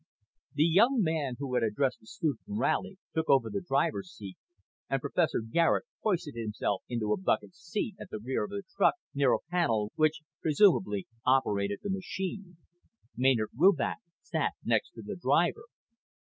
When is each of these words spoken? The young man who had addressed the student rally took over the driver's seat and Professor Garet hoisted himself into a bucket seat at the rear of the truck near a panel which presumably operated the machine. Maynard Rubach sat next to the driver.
The 0.55 0.65
young 0.65 1.03
man 1.03 1.35
who 1.37 1.53
had 1.53 1.61
addressed 1.61 1.99
the 1.99 2.07
student 2.07 2.39
rally 2.57 2.97
took 3.13 3.29
over 3.29 3.51
the 3.51 3.61
driver's 3.61 4.11
seat 4.11 4.35
and 4.89 4.99
Professor 4.99 5.41
Garet 5.41 5.83
hoisted 6.01 6.33
himself 6.33 6.81
into 6.89 7.13
a 7.13 7.21
bucket 7.21 7.53
seat 7.53 7.97
at 7.99 8.09
the 8.09 8.17
rear 8.17 8.43
of 8.45 8.49
the 8.49 8.63
truck 8.75 8.95
near 9.13 9.31
a 9.33 9.39
panel 9.51 9.91
which 9.93 10.23
presumably 10.41 11.05
operated 11.23 11.81
the 11.83 11.91
machine. 11.91 12.57
Maynard 13.15 13.51
Rubach 13.55 13.99
sat 14.23 14.53
next 14.65 14.89
to 14.93 15.03
the 15.03 15.15
driver. 15.15 15.65